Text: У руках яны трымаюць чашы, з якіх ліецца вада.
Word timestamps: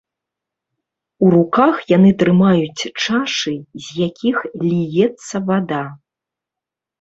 У 1.25 1.27
руках 1.33 1.75
яны 1.95 2.11
трымаюць 2.23 2.87
чашы, 3.03 3.53
з 3.89 4.01
якіх 4.07 4.37
ліецца 4.71 5.35
вада. 5.51 5.85